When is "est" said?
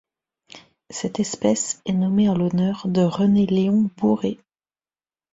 1.85-1.93